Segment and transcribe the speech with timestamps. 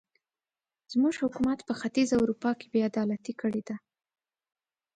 [0.91, 3.75] زموږ حکومت په ختیځه اروپا کې بې عدالتۍ کړې دي.